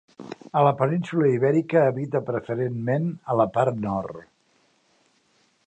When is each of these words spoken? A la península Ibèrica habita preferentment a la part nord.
A 0.59 0.61
la 0.67 0.69
península 0.79 1.27
Ibèrica 1.33 1.83
habita 1.89 2.21
preferentment 2.29 3.05
a 3.35 3.37
la 3.43 3.47
part 3.59 3.77
nord. 3.85 4.27